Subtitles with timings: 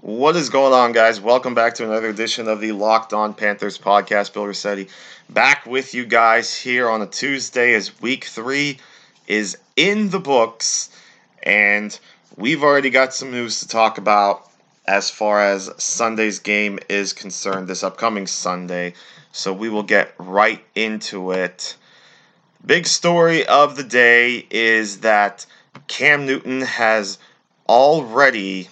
[0.00, 1.20] What is going on, guys?
[1.20, 4.32] Welcome back to another edition of the Locked On Panthers podcast.
[4.32, 4.86] Bill Rossetti
[5.28, 8.78] back with you guys here on a Tuesday as week three
[9.26, 10.90] is in the books.
[11.42, 11.98] And
[12.36, 14.48] we've already got some news to talk about
[14.86, 18.94] as far as Sunday's game is concerned, this upcoming Sunday.
[19.32, 21.74] So we will get right into it.
[22.64, 25.44] Big story of the day is that
[25.88, 27.18] Cam Newton has
[27.68, 28.68] already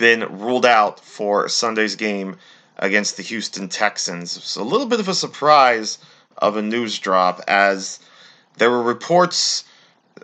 [0.00, 2.36] been ruled out for Sunday's game
[2.78, 4.36] against the Houston Texans.
[4.36, 5.98] It's a little bit of a surprise
[6.38, 8.00] of a news drop as
[8.56, 9.64] there were reports,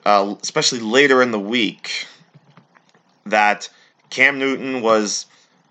[0.05, 2.07] uh, especially later in the week,
[3.27, 3.69] that
[4.09, 5.27] Cam Newton was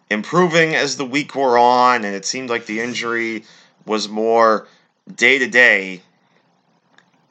[0.09, 3.43] improving as the week wore on, and it seemed like the injury
[3.85, 4.67] was more
[5.13, 6.01] day to day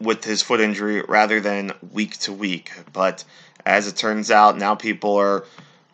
[0.01, 2.73] with his foot injury rather than week to week.
[2.93, 3.25] But
[3.65, 5.45] as it turns out, now people are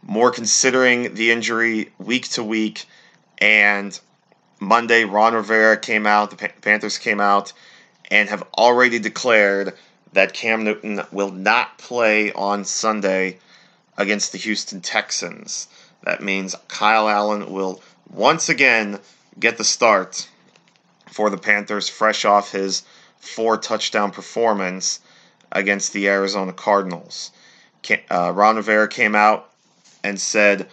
[0.02, 2.86] more considering the injury week to week.
[3.38, 3.98] And
[4.58, 7.52] Monday, Ron Rivera came out, the Panthers came out,
[8.10, 9.74] and have already declared
[10.12, 13.38] that Cam Newton will not play on Sunday
[13.96, 15.68] against the Houston Texans.
[16.04, 18.98] That means Kyle Allen will once again
[19.38, 20.28] get the start
[21.10, 22.82] for the Panthers, fresh off his
[23.18, 25.00] four touchdown performance
[25.52, 27.30] against the Arizona Cardinals.
[28.10, 29.49] Uh, Ron Rivera came out
[30.02, 30.68] and said,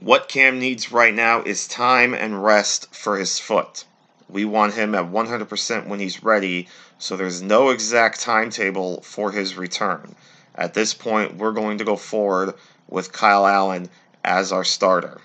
[0.00, 3.84] What Cam needs right now is time and rest for his foot.
[4.28, 9.56] We want him at 100% when he's ready, so there's no exact timetable for his
[9.56, 10.14] return.
[10.54, 12.54] At this point, we're going to go forward
[12.88, 13.90] with Kyle Allen
[14.24, 15.20] as our starter.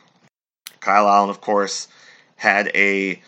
[0.80, 1.88] Kyle Allen, of course,
[2.36, 3.22] had a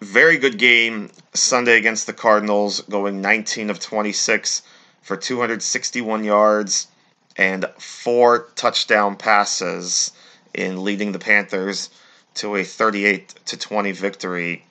[0.00, 4.62] very good game Sunday against the Cardinals, going 19 of 26
[5.02, 6.86] for 261 yards
[7.38, 10.12] and four touchdown passes
[10.52, 11.88] in leading the Panthers
[12.34, 14.64] to a 38 to 20 victory.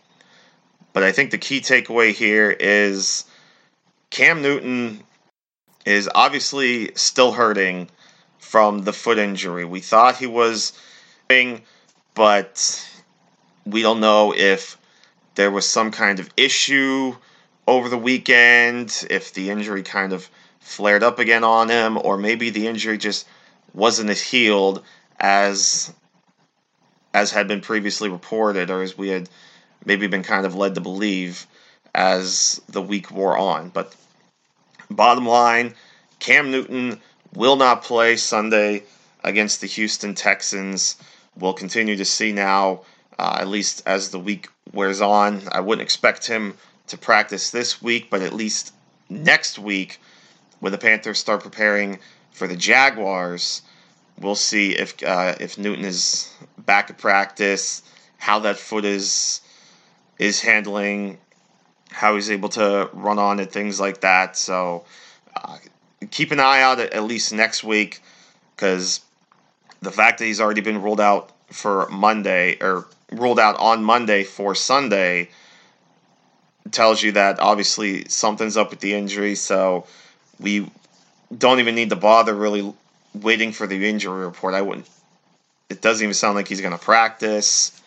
[0.93, 3.25] But I think the key takeaway here is
[4.09, 5.01] Cam Newton
[5.85, 7.89] is obviously still hurting
[8.39, 9.63] from the foot injury.
[9.65, 10.73] We thought he was
[12.13, 12.89] but
[13.65, 14.77] we don't know if
[15.35, 17.15] there was some kind of issue
[17.67, 20.29] over the weekend, if the injury kind of
[20.67, 23.25] flared up again on him, or maybe the injury just
[23.73, 24.83] wasn't as healed
[25.19, 25.93] as
[27.13, 29.29] as had been previously reported, or as we had
[29.85, 31.47] maybe been kind of led to believe
[31.95, 33.69] as the week wore on.
[33.69, 33.95] But
[34.91, 35.73] bottom line,
[36.19, 36.99] Cam Newton
[37.33, 38.83] will not play Sunday
[39.23, 40.97] against the Houston Texans.
[41.39, 42.81] We'll continue to see now,
[43.17, 45.41] uh, at least as the week wears on.
[45.51, 46.55] I wouldn't expect him
[46.87, 48.73] to practice this week, but at least
[49.09, 49.99] next week
[50.59, 51.99] when the Panthers start preparing
[52.31, 53.61] for the Jaguars,
[54.19, 57.83] we'll see if uh, if Newton is back at practice,
[58.17, 59.41] how that foot is
[60.19, 61.17] is handling,
[61.91, 64.35] how he's able to run on it, things like that.
[64.37, 64.85] So
[65.35, 65.57] uh,
[66.11, 68.01] keep an eye out at, at least next week
[68.55, 69.01] because
[69.81, 74.23] the fact that he's already been ruled out for Monday or ruled out on Monday
[74.23, 75.29] for Sunday
[76.71, 79.35] tells you that obviously something's up with the injury.
[79.35, 79.85] So
[80.39, 80.69] we
[81.35, 82.73] don't even need to bother really
[83.13, 84.53] waiting for the injury report.
[84.53, 84.87] I wouldn't.
[85.69, 87.81] It doesn't even sound like he's going to practice.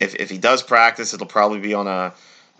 [0.00, 2.12] If if he does practice, it'll probably be on a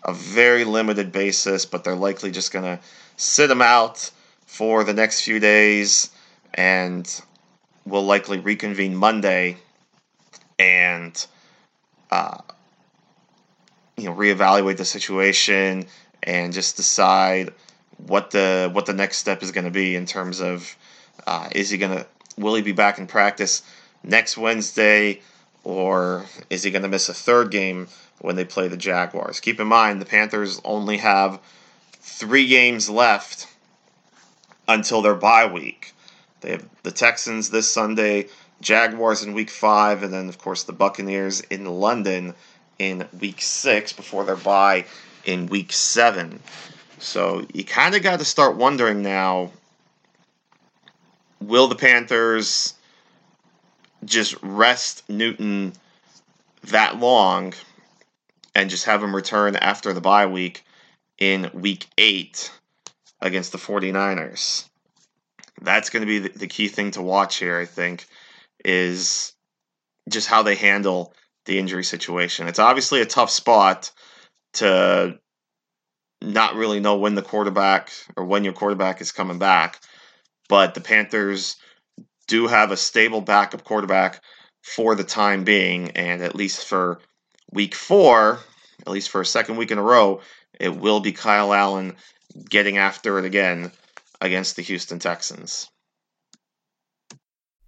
[0.05, 2.78] a very limited basis, but they're likely just going to
[3.17, 4.11] sit him out
[4.47, 6.11] for the next few days,
[6.55, 7.21] and
[7.84, 9.57] we'll likely reconvene Monday
[10.59, 11.27] and
[12.10, 12.39] uh,
[13.97, 15.87] you know reevaluate the situation
[16.22, 17.53] and just decide
[18.07, 20.77] what the what the next step is going to be in terms of
[21.27, 22.07] uh, is he going to
[22.37, 23.63] will he be back in practice
[24.03, 25.21] next Wednesday
[25.65, 27.89] or is he going to miss a third game
[28.21, 29.41] when they play the Jaguars?
[29.41, 31.41] Keep in mind the Panthers only have
[31.93, 33.47] three games left
[34.67, 35.93] until their bye week.
[36.41, 38.29] They have the Texans this Sunday,
[38.61, 42.35] Jaguars in week five, and then of course the Buccaneers in London
[42.79, 44.87] in week six before their bye
[45.25, 46.41] in week seven.
[47.01, 49.53] So you kind of got to start wondering now
[51.41, 52.75] will the Panthers
[54.05, 55.73] just rest Newton
[56.65, 57.55] that long
[58.55, 60.63] and just have him return after the bye week
[61.19, 62.51] in week eight
[63.21, 64.69] against the 49ers.
[65.63, 68.07] That's going to be the, key thing to watch here, I think,
[68.65, 69.35] is
[70.09, 71.15] just how they handle
[71.45, 72.49] the injury situation.
[72.49, 73.91] It's obviously a tough spot
[74.55, 75.19] to
[76.22, 79.81] not really know when the quarterback or when your quarterback is coming back,
[80.49, 81.57] but the Panthers
[82.28, 84.22] do have a stable backup quarterback
[84.63, 87.01] for the time being, and at least for
[87.53, 88.39] week four,
[88.87, 90.21] at least for a second week in a row,
[90.59, 91.97] it will be Kyle Allen
[92.49, 93.73] getting after it again
[94.21, 95.69] against the Houston Texans.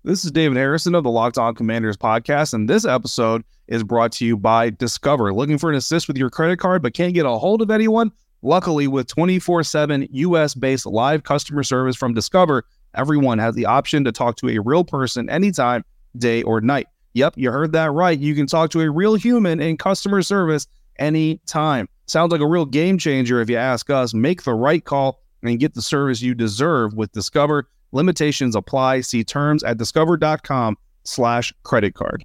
[0.05, 4.13] This is David Harrison of the Locked On Commanders podcast, and this episode is brought
[4.13, 5.33] to you by Discover.
[5.33, 8.13] Looking for an assist with your credit card but can't get a hold of anyone?
[8.43, 14.05] Luckily, with 24 7 US based live customer service from Discover, everyone has the option
[14.05, 15.85] to talk to a real person anytime,
[16.17, 16.89] day or night.
[17.15, 18.19] Yep, you heard that right.
[18.19, 20.67] You can talk to a real human in customer service
[20.99, 21.89] anytime.
[22.07, 24.13] Sounds like a real game changer if you ask us.
[24.13, 27.69] Make the right call and get the service you deserve with Discover.
[27.93, 29.03] Limitations apply.
[29.03, 32.25] See terms at discover.com slash credit card.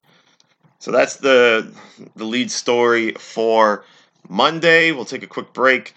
[0.79, 1.71] So that's the
[2.15, 3.83] the lead story for
[4.29, 4.91] Monday.
[4.91, 5.93] We'll take a quick break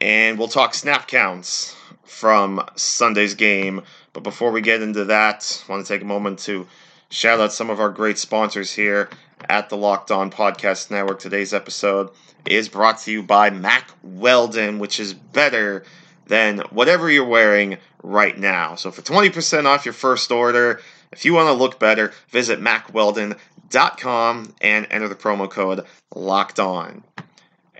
[0.00, 3.82] and we'll talk snap counts from Sunday's game.
[4.12, 6.66] But before we get into that, I want to take a moment to
[7.10, 9.08] shout out some of our great sponsors here
[9.48, 11.18] at the Locked On Podcast Network.
[11.18, 12.10] Today's episode
[12.46, 15.84] is brought to you by Mack Weldon, which is better
[16.26, 18.74] than whatever you're wearing right now.
[18.74, 20.80] So for 20% off your first order,
[21.12, 25.84] if you want to look better, visit mackweldon.com and enter the promo code
[26.14, 27.04] locked on.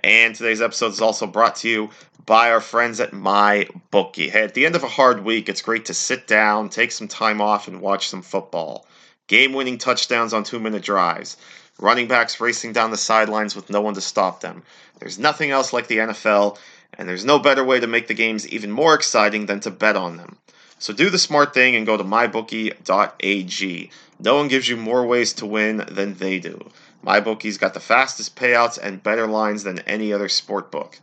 [0.03, 1.89] And today's episode is also brought to you
[2.25, 4.29] by our friends at MyBookie.
[4.29, 7.07] Hey, at the end of a hard week, it's great to sit down, take some
[7.07, 8.87] time off, and watch some football.
[9.27, 11.37] Game winning touchdowns on two minute drives.
[11.79, 14.63] Running backs racing down the sidelines with no one to stop them.
[14.99, 16.57] There's nothing else like the NFL,
[16.97, 19.95] and there's no better way to make the games even more exciting than to bet
[19.95, 20.37] on them.
[20.79, 23.91] So do the smart thing and go to mybookie.ag.
[24.19, 26.69] No one gives you more ways to win than they do.
[27.05, 30.99] MyBookie's got the fastest payouts and better lines than any other sport book.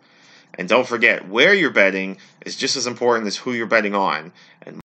[0.54, 4.32] And don't forget, where you're betting is just as important as who you're betting on.
[4.62, 4.80] And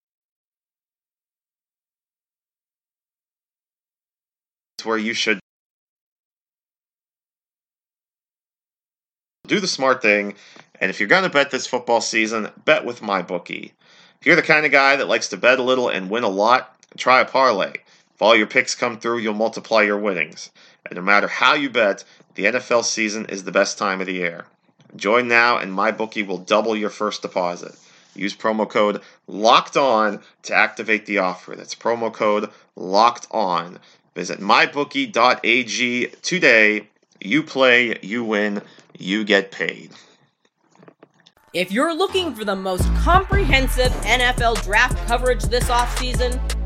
[4.77, 5.39] it's where you should
[9.47, 10.35] do the smart thing.
[10.79, 13.71] And if you're going to bet this football season, bet with MyBookie.
[14.21, 16.29] If you're the kind of guy that likes to bet a little and win a
[16.29, 17.73] lot, try a parlay.
[18.17, 20.49] If all your picks come through, you'll multiply your winnings.
[20.87, 22.03] And no matter how you bet,
[22.33, 24.45] the NFL season is the best time of the year.
[24.95, 27.75] Join now, and MyBookie will double your first deposit.
[28.15, 31.55] Use promo code LOCKED ON to activate the offer.
[31.55, 33.77] That's promo code LOCKED ON.
[34.15, 36.87] Visit mybookie.ag today.
[37.21, 38.63] You play, you win,
[38.97, 39.91] you get paid.
[41.53, 46.56] If you're looking for the most comprehensive NFL draft coverage this offseason,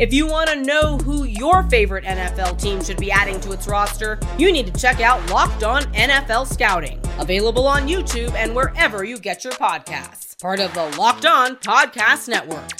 [0.00, 3.68] If you want to know who your favorite NFL team should be adding to its
[3.68, 9.04] roster, you need to check out Locked On NFL Scouting, available on YouTube and wherever
[9.04, 10.40] you get your podcasts.
[10.40, 12.70] Part of the Locked On Podcast Network.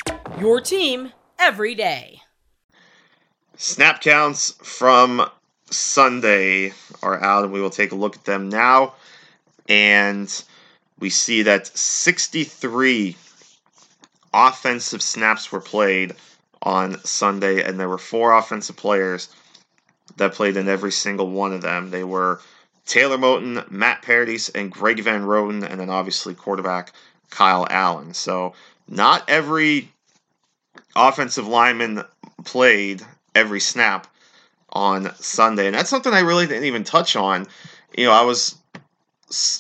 [0.41, 2.23] Your team every day.
[3.55, 5.29] Snap counts from
[5.71, 8.95] Sunday are out, and we will take a look at them now.
[9.69, 10.43] And
[10.99, 13.15] we see that 63
[14.33, 16.15] offensive snaps were played
[16.63, 19.29] on Sunday, and there were four offensive players
[20.17, 21.91] that played in every single one of them.
[21.91, 22.41] They were
[22.87, 26.93] Taylor Moton, Matt Paradis, and Greg Van Roten, and then obviously quarterback
[27.31, 28.15] Kyle Allen.
[28.15, 28.55] So
[28.89, 29.91] not every
[30.97, 32.05] offensive lineman
[32.45, 33.03] played
[33.35, 34.07] every snap
[34.71, 37.47] on Sunday, and that's something I really didn't even touch on.
[37.97, 38.57] You know, I was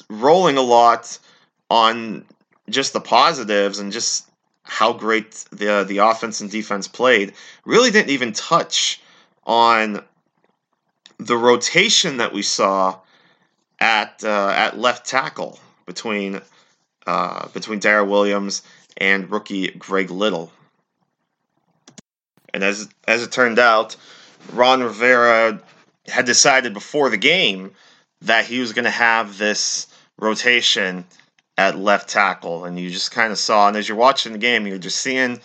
[0.09, 1.19] rolling a lot
[1.71, 2.25] on
[2.69, 4.29] just the positives and just
[4.70, 7.32] how great the the offense and defense played.
[7.64, 9.02] Really didn't even touch
[9.44, 10.04] on
[11.18, 12.96] the rotation that we saw
[13.80, 16.40] at uh, at left tackle between
[17.04, 18.62] uh, between Daryl Williams
[18.96, 20.52] and rookie Greg Little.
[22.54, 23.96] And as as it turned out,
[24.52, 25.60] Ron Rivera
[26.06, 27.72] had decided before the game
[28.22, 31.06] that he was going to have this rotation
[31.60, 32.64] at left tackle.
[32.64, 35.40] And you just kind of saw, and as you're watching the game, you're just seeing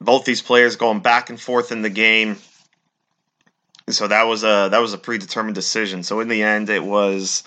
[0.00, 2.36] both these players going back and forth in the game.
[3.88, 6.02] so that was a that was a predetermined decision.
[6.02, 7.42] So in the end, it was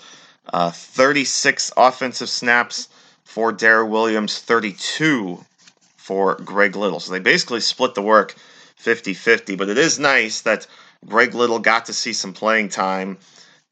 [0.52, 2.88] uh, 36 offensive snaps
[3.22, 5.38] for Daryl Williams, 32
[5.96, 6.98] for Greg Little.
[6.98, 8.34] So they basically split the work
[8.82, 9.56] 50-50.
[9.56, 10.66] But it is nice that
[11.06, 13.18] Greg Little got to see some playing time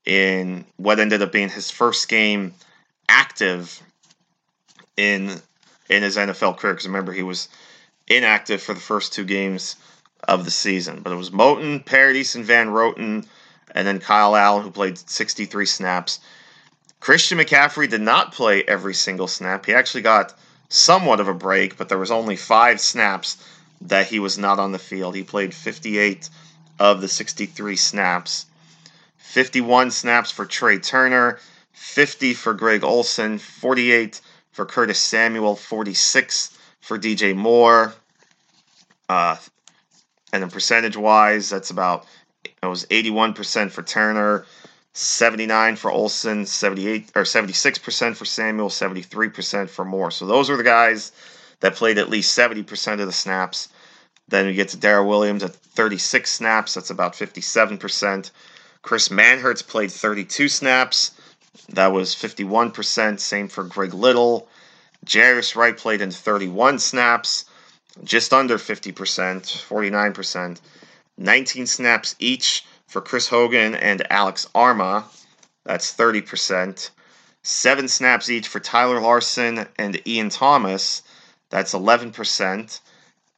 [0.06, 2.54] in what ended up being his first game
[3.11, 3.83] active
[4.97, 5.40] in
[5.88, 6.75] in his NFL career.
[6.75, 7.49] Because remember, he was
[8.07, 9.76] inactive for the first two games
[10.26, 11.00] of the season.
[11.02, 13.26] But it was Moton, Paradis, and Van Roten,
[13.75, 16.21] and then Kyle Allen, who played 63 snaps.
[17.00, 19.67] Christian McCaffrey did not play every single snap.
[19.67, 20.35] He actually got
[20.69, 23.38] somewhat of a break, but there was only five snaps
[23.81, 25.14] that he was not on the field.
[25.14, 26.29] He played 58
[26.79, 28.47] of the 63 snaps.
[29.19, 31.38] 51 snaps for Trai Turner,
[31.73, 34.21] 50 for Greg Olsen, 48
[34.53, 37.95] for Curtis Samuel, 46 for DJ Moore.
[39.09, 39.37] Uh,
[40.33, 42.07] and then percentage wise, that's about
[42.45, 44.47] it was 81% for Turner,
[44.93, 50.11] 79 for Olsen, 78 or 76% for Samuel, 73% for Moore.
[50.11, 51.12] So those were the guys
[51.61, 53.69] that played at least 70% of the snaps.
[54.29, 58.31] Then we get to Daryl Williams at 36 snaps, that's about 57%.
[58.83, 61.12] Chris Manhertz played 32 snaps,
[61.71, 63.21] that was 51%.
[63.21, 64.49] Same for Greg Little.
[65.04, 67.47] Jarius Wright played in 31 snaps,
[68.04, 70.61] just under 50%, 49%.
[71.16, 75.04] 19 snaps each for Chris Hogan and Alex Armah.
[75.64, 76.90] That's 30%.
[77.42, 81.02] Seven snaps each for Tyler Larsen and Ian Thomas.
[81.49, 82.80] That's 11%.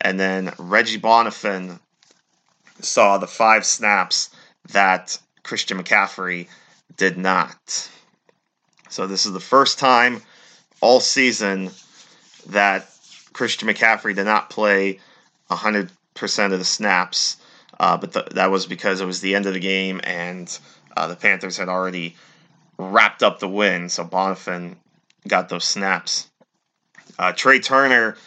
[0.01, 1.79] And then Reggie Bonnafon
[2.81, 4.31] saw the five snaps
[4.71, 6.49] that Christian McCaffrey
[6.97, 7.89] did not.
[8.93, 10.21] So this is the first time
[10.83, 11.71] all season
[12.49, 12.87] that
[13.33, 15.01] Christian McCaffrey did not play
[15.51, 15.89] 100%
[16.53, 17.39] of the snaps.
[17.81, 20.59] Uh, but th- that was because it was the end of the game and
[20.95, 22.17] uh, the Panthers had already
[22.77, 23.89] wrapped up the win.
[23.89, 24.77] So Bonnafon
[25.27, 26.29] got those snaps.
[27.19, 28.19] Uh, Trai Turner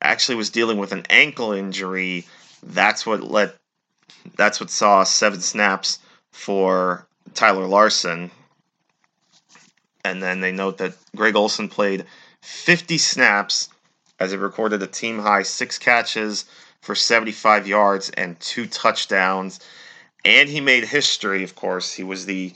[0.00, 2.26] actually was dealing with an ankle injury.
[2.62, 3.56] That's what let.
[4.38, 5.98] That's what saw seven snaps
[6.32, 8.30] for Tyler Larsen.
[10.04, 12.04] And then they note that Greg Olsen played
[12.42, 13.70] 50 snaps
[14.20, 16.44] as he recorded a team high six catches
[16.82, 19.60] for 75 yards and two touchdowns.
[20.24, 21.92] And he made history, of course.
[21.92, 22.52] He was the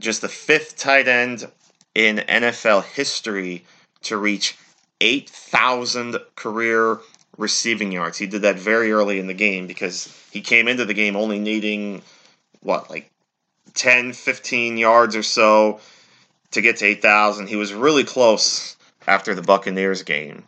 [0.00, 1.48] just the fifth tight end
[1.94, 3.64] in NFL history
[4.02, 4.56] to reach
[5.00, 6.98] 8,000 career
[7.38, 8.18] receiving yards.
[8.18, 11.38] He did that very early in the game because he came into the game only
[11.38, 12.02] needing,
[12.60, 13.10] what, like
[13.74, 15.80] 10, 15 yards or so
[16.54, 17.48] to get to 8,000.
[17.48, 20.44] He was really close after the Buccaneers game.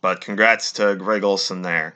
[0.00, 1.94] But congrats to Greg Olsen there.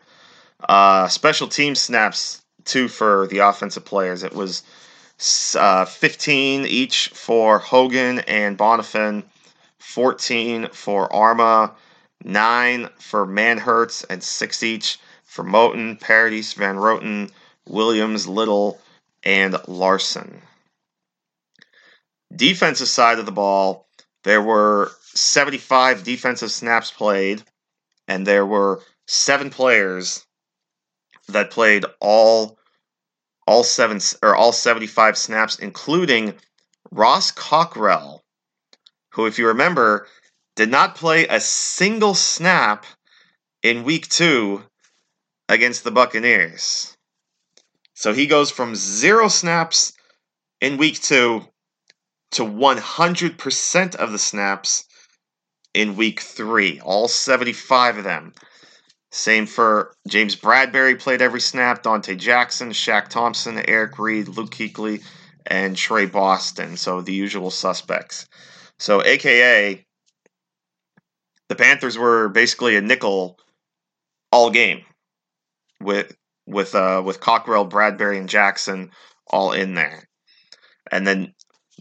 [0.68, 4.22] Uh, special team snaps, too, for the offensive players.
[4.22, 4.62] It was
[5.56, 9.24] uh, 15 each for Hogan and Bonnafon,
[9.78, 11.72] 14 for Armah,
[12.22, 17.30] 9 for Manhertz, and 6 each for Moton, Paradis, Van Roten,
[17.66, 18.80] Williams, Little,
[19.22, 20.42] and Larsen.
[22.34, 23.86] Defensive side of the ball,
[24.24, 27.42] there were 75 defensive snaps played,
[28.08, 30.26] and there were seven players
[31.28, 32.58] that played all
[33.46, 36.34] all seven or all 75 snaps, including
[36.90, 38.24] Ross Cockrell,
[39.10, 40.08] who, if you remember,
[40.56, 42.86] did not play a single snap
[43.62, 44.62] in week two
[45.48, 46.96] against the Buccaneers.
[47.94, 49.92] So he goes from zero snaps
[50.60, 51.46] in week two
[52.34, 54.84] to 100% of the snaps
[55.72, 58.32] in week three, all 75 of them.
[59.10, 61.82] Same for James Bradberry, played every snap.
[61.84, 65.04] Donte Jackson, Shaq Thompson, Eric Reid, Luke Kuechly,
[65.46, 66.76] and Tre Boston.
[66.76, 68.26] So the usual suspects.
[68.80, 69.84] So, AKA,
[71.48, 73.38] the Panthers were basically a nickel
[74.32, 74.84] all game
[75.80, 76.12] with
[76.46, 78.90] with uh, with Cockrell, Bradberry, and Jackson
[79.28, 80.08] all in there.
[80.90, 81.34] And then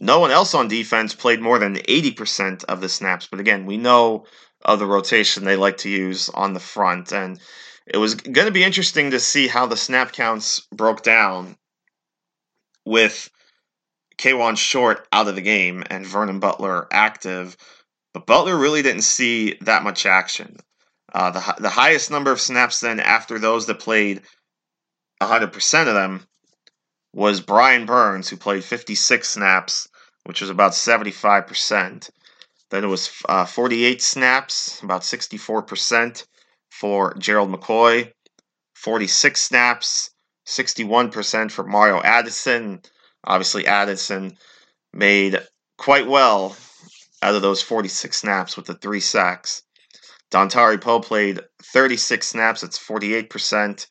[0.03, 3.27] no one else on defense played more than 80% of the snaps.
[3.31, 4.25] But again, we know
[4.61, 7.13] of the rotation they like to use on the front.
[7.13, 7.39] And
[7.87, 11.55] it was going to be interesting to see how the snap counts broke down
[12.85, 13.29] with
[14.17, 17.55] Kawann Short out of the game and Vernon Butler active.
[18.13, 20.57] But Butler really didn't see that much action.
[21.13, 24.21] Uh, the, the highest number of snaps then after those that played
[25.21, 26.27] 100% of them
[27.13, 29.87] was Brian Burns, who played 56 snaps,
[30.23, 32.09] which was about 75%.
[32.69, 36.25] Then it was uh, 48 snaps, about 64%
[36.71, 38.11] for Gerald McCoy.
[38.75, 40.09] 46 snaps
[40.45, 42.81] 61% for Mario Addison.
[43.23, 44.37] Obviously, Addison
[44.93, 45.41] made
[45.77, 46.55] quite well
[47.21, 49.63] out of those 46 snaps with the three sacks.
[50.31, 53.87] Dontari Poe played 36 snaps, that's 48%.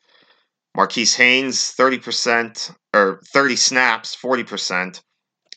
[0.74, 5.00] Marquis Haynes, 30%, or 30 snaps, 40%.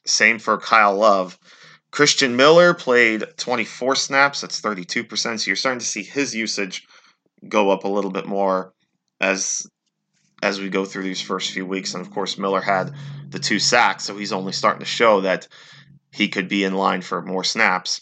[0.05, 1.37] Same for Kyle Love.
[1.91, 5.39] Christian Miller played 24 snaps, that's 32%.
[5.39, 6.85] So you're starting to see his usage
[7.47, 8.73] go up a little bit more
[9.21, 9.65] as
[10.43, 11.93] as we go through these first few weeks.
[11.93, 12.93] And of course, Miller had
[13.29, 15.47] the two sacks, so he's only starting to show that
[16.11, 18.01] he could be in line for more snaps.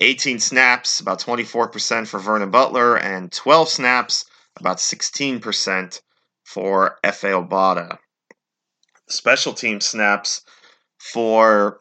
[0.00, 4.24] 18 snaps, about 24% for Vernon Butler, and 12 snaps,
[4.56, 6.00] about 16%
[6.44, 7.98] for Efe Obada.
[9.08, 10.42] Special team snaps
[10.98, 11.80] for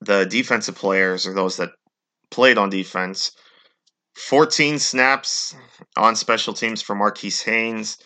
[0.00, 1.70] the defensive players, or those that
[2.30, 3.32] played on defense,
[4.16, 5.54] 14 snaps
[5.96, 7.98] on special teams for Marquis Haynes.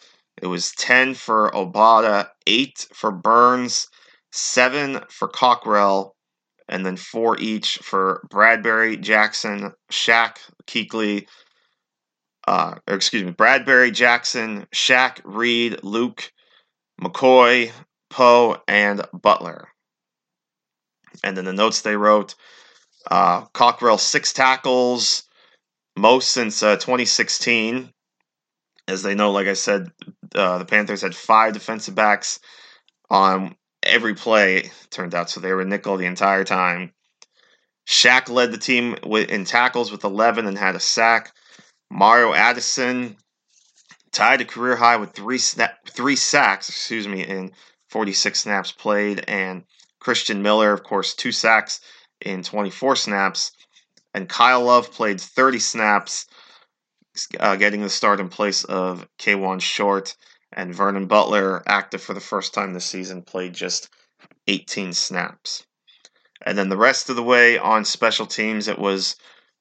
[0.43, 3.89] It was 10 for Obada, 8 for Burns,
[4.33, 6.17] 7 for Cockrell,
[6.69, 11.27] and then 4 each for Bradberry, Jackson, Shaq, Kuechly,
[12.49, 16.33] uh, excuse me, Bradberry, Jackson, Shaq, Reid, Luke,
[17.01, 17.71] McCoy,
[18.09, 19.70] Poe, and Butler.
[21.23, 22.35] And then the notes they wrote
[23.11, 25.25] uh, Cockrell, six tackles,
[25.97, 27.93] most since uh, 2016.
[28.89, 29.91] As they know, like I said,
[30.35, 32.41] uh, the Panthers had five defensive backs
[33.09, 36.93] on every play, turned out, so they were nickel the entire time.
[37.89, 41.33] Shaq led the team in tackles with 11 and had a sack.
[41.91, 43.17] Mario Addison
[44.13, 47.53] tied a career high with three snap, three sacks, excuse me, in
[47.89, 49.65] 46 snaps played, and
[50.01, 51.81] Christian Miller, of course, two sacks
[52.21, 53.53] in 24 snaps
[54.15, 56.27] and Kyle Love played 30 snaps,
[57.39, 60.17] uh, getting the start in place of Kawann Short.
[60.53, 63.89] And Vernon Butler, active for the first time this season, played just
[64.49, 65.65] 18 snaps.
[66.45, 69.15] And then the rest of the way on special teams, it was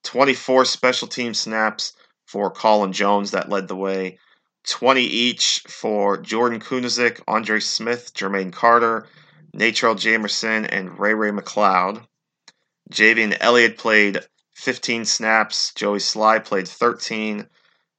[0.03, 1.93] 24 special team snaps
[2.25, 4.17] for Colin Jones that led the way,
[4.65, 9.05] 20 each for Jordan Kunaszyk, Andre Smith, Jermaine Carter,
[9.55, 12.05] Natrell Jamerson, and Ray Ray McCloud.
[12.91, 14.19] Javien Elliott played
[14.55, 15.73] 15 snaps.
[15.73, 17.47] Joey Slye played 13,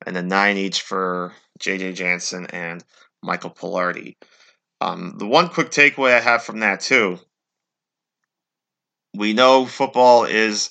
[0.06, 2.84] and then nine each for JJ Jansen and
[3.22, 4.16] Michael Palardy.
[4.80, 7.18] Um, the one quick takeaway I have from that, too,
[9.14, 10.70] we know football is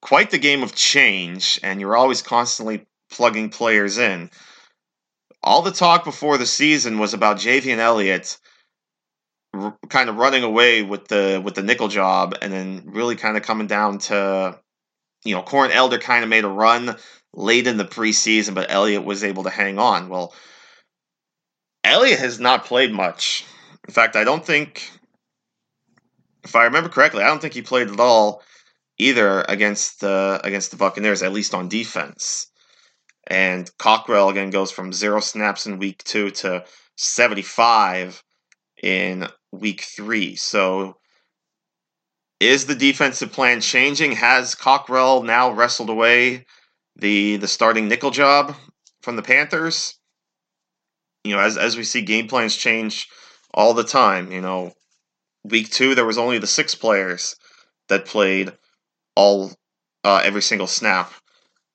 [0.00, 4.30] quite the game of change, and you're always constantly plugging players in.
[5.42, 8.38] All the talk before the season was about Javien Elliott
[9.54, 13.36] r- kind of running away with the with the nickel job, and then really kind
[13.36, 14.58] of coming down to
[15.24, 16.96] you know, Corn Elder kind of made a run
[17.32, 20.08] late in the preseason, but Elliott was able to hang on.
[20.08, 20.34] Well,
[21.84, 23.44] Elliott has not played much.
[23.86, 24.90] In fact, I don't think,
[26.44, 28.42] if I remember correctly, I don't think he played at all
[28.98, 32.46] either against the against the Buccaneers, at least on defense.
[33.26, 36.64] And Cockrell again goes from zero snaps in week two to
[36.96, 38.22] 75
[38.82, 40.36] in week three.
[40.36, 40.96] So
[42.40, 44.12] is the defensive plan changing?
[44.12, 46.44] Has Cockrell now wrestled away
[46.96, 48.56] the the starting nickel job
[49.00, 49.98] from the Panthers?
[51.24, 53.08] You know, as as we see game plans change
[53.54, 54.72] all the time, you know,
[55.44, 57.36] week 2 there was only the six players
[57.88, 58.52] that played
[59.14, 59.52] all
[60.04, 61.12] uh, every single snap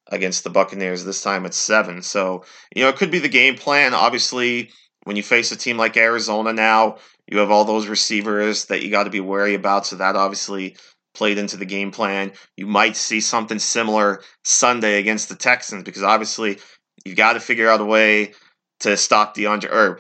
[0.07, 1.05] against the Buccaneers.
[1.05, 2.01] This time it's seven.
[2.01, 2.43] So,
[2.75, 3.93] you know, it could be the game plan.
[3.93, 4.71] Obviously,
[5.07, 8.91] when you face a team like Arizona now, you have all those receivers that you
[8.91, 9.85] got to be wary about.
[9.85, 10.75] So that obviously
[11.15, 12.33] played into the game plan.
[12.57, 16.59] You might see something similar Sunday against the Texans because obviously
[17.05, 18.33] you've got to figure out a way
[18.81, 19.99] to stop DeAndre or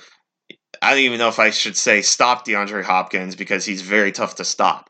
[0.81, 4.35] I don't even know if I should say stop DeAndre Hopkins because he's very tough
[4.35, 4.89] to stop.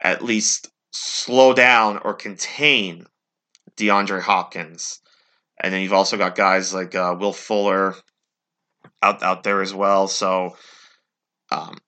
[0.00, 3.04] At least slow down or contain
[3.76, 5.00] DeAndre Hopkins.
[5.62, 7.94] And then you've also got guys like uh, Will Fuller
[9.02, 10.08] out out there as well.
[10.08, 10.56] So
[11.50, 11.78] um,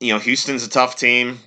[0.00, 1.38] you know, Houston's a tough team,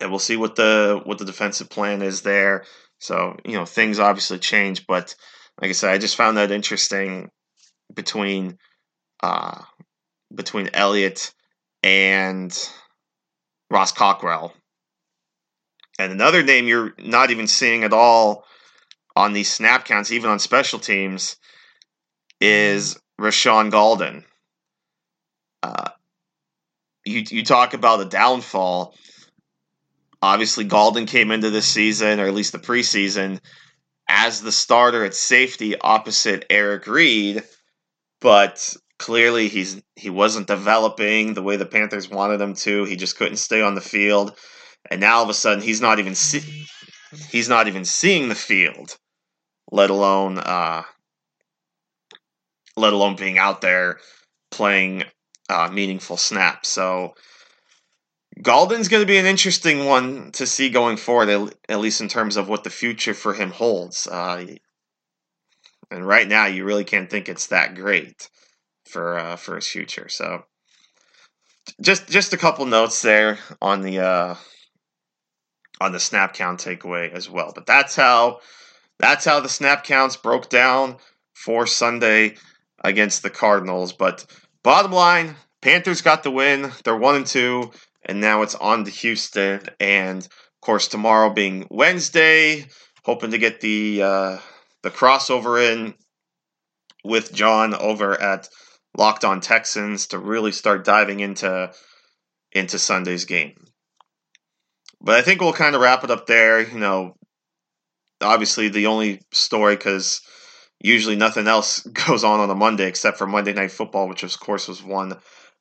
[0.00, 2.64] and we'll see what the what the defensive plan is there.
[2.98, 5.14] So you know, things obviously change, but
[5.60, 7.30] like I said, I just found that interesting
[7.92, 8.58] between
[9.22, 9.60] uh,
[10.34, 11.32] between Elliott
[11.82, 12.56] and
[13.70, 14.52] Ross Cockrell.
[15.98, 18.44] And another name you're not even seeing at all
[19.14, 21.36] on these snap counts, even on special teams,
[22.40, 24.24] is Rashaan Gaulden.
[25.62, 25.90] Uh,
[27.04, 28.94] you you talk about the downfall.
[30.20, 33.40] Obviously, Gaulden came into this season, or at least the preseason,
[34.08, 37.42] as the starter at safety opposite Eric Reid,
[38.20, 42.84] but clearly he's he wasn't developing the way the Panthers wanted him to.
[42.84, 44.36] He just couldn't stay on the field,
[44.90, 46.66] and now all of a sudden he's not even see,
[47.30, 48.96] he's not even seeing the field,
[49.70, 50.82] let alone uh,
[52.76, 53.98] let alone being out there
[54.50, 55.04] playing
[55.48, 56.68] uh, meaningful snaps.
[56.68, 57.14] So
[58.40, 62.36] Gaulden's going to be an interesting one to see going forward, at least in terms
[62.36, 64.06] of what the future for him holds.
[64.06, 64.46] Uh,
[65.90, 68.30] and right now, you really can't think it's that great
[68.86, 70.08] for uh, for his future.
[70.08, 70.44] So,
[71.82, 74.34] just just a couple notes there on the uh,
[75.82, 77.52] on the snap count takeaway as well.
[77.54, 78.40] But that's how
[78.98, 80.96] that's how the snap counts broke down
[81.34, 82.36] for Sunday
[82.82, 83.92] against the Cardinals.
[83.92, 84.26] But
[84.62, 86.72] bottom line, Panthers got the win.
[86.84, 87.72] They're one and two
[88.04, 89.60] and now it's on to Houston.
[89.80, 92.66] And of course, tomorrow being Wednesday,
[93.04, 94.38] hoping to get the uh,
[94.82, 95.94] the crossover in
[97.04, 98.48] with John over at
[98.96, 101.72] Locked On Texans to really start diving into
[102.52, 103.54] into Sunday's game.
[105.00, 106.60] But I think we'll kind of wrap it up there.
[106.60, 107.16] You know,
[108.20, 110.20] obviously the only story because
[110.82, 114.38] usually nothing else goes on on a Monday except for Monday Night Football, which of
[114.38, 115.16] course was won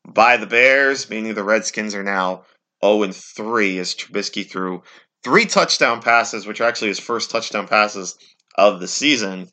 [0.05, 2.43] by the Bears, meaning the Redskins are now
[2.83, 4.81] 0 3 as Trubisky threw
[5.23, 8.17] three touchdown passes, which are actually his first touchdown passes
[8.55, 9.47] of the season.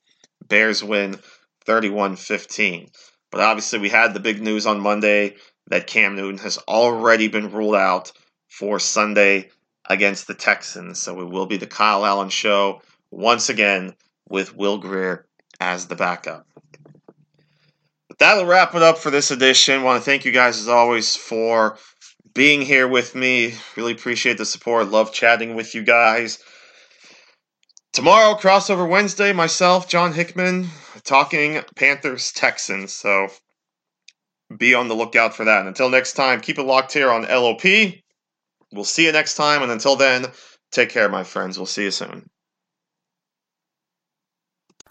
[0.48, 1.20] Bears win
[1.66, 2.88] 31 15.
[3.31, 7.52] But obviously, we had the big news on Monday that Cam Newton has already been
[7.52, 8.11] ruled out
[8.48, 9.50] for Sunday
[9.87, 11.02] against the Texans.
[11.02, 13.94] So it will be the Kyle Allen show once again
[14.31, 15.28] with Will Grier
[15.61, 16.47] as the backup
[18.09, 19.83] But that'll wrap it up for this edition.
[19.83, 21.79] Want to thank you guys as always for
[22.35, 23.55] being here with me.
[23.77, 24.90] Really appreciate the support.
[24.90, 26.38] Love chatting with you guys.
[27.92, 30.68] Tomorrow, crossover Wednesday, myself, John Hickman,
[31.03, 32.92] talking Panthers Texans.
[32.92, 33.29] So
[34.57, 35.61] be on the lookout for that.
[35.61, 37.64] And until next time, keep it locked here on LOP.
[38.73, 39.62] We'll see you next time.
[39.62, 40.27] And until then,
[40.71, 41.59] take care, my friends.
[41.59, 42.29] We'll see you soon.